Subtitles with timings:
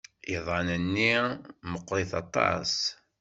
[0.35, 1.13] Iḍan-nni
[1.71, 2.73] meɣɣrit aṭas.